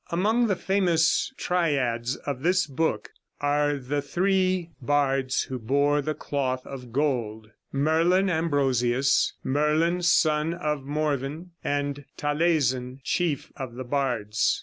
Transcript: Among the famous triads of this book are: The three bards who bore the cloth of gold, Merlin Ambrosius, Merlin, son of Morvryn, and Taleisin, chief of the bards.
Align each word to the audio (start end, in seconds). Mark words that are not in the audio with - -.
Among 0.09 0.47
the 0.47 0.55
famous 0.55 1.31
triads 1.37 2.15
of 2.15 2.41
this 2.41 2.65
book 2.65 3.11
are: 3.39 3.77
The 3.77 4.01
three 4.01 4.71
bards 4.81 5.43
who 5.43 5.59
bore 5.59 6.01
the 6.01 6.15
cloth 6.15 6.65
of 6.65 6.91
gold, 6.91 7.51
Merlin 7.71 8.27
Ambrosius, 8.27 9.33
Merlin, 9.43 10.01
son 10.01 10.55
of 10.55 10.81
Morvryn, 10.81 11.51
and 11.63 12.05
Taleisin, 12.17 13.01
chief 13.03 13.51
of 13.55 13.75
the 13.75 13.83
bards. 13.83 14.59